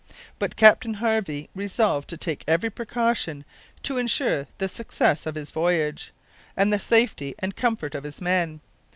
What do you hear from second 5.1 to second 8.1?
of his voyage, and the safety and comfort of